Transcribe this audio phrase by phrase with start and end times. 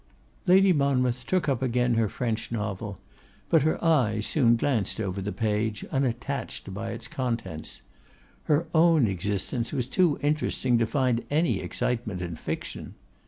[0.47, 2.97] _'Lady Monmouth took up again her French novel;
[3.51, 7.83] but her eyes soon glanced over the page, unattached by its contents.
[8.45, 12.95] Her own existence was too interesting to find any excitement in fiction.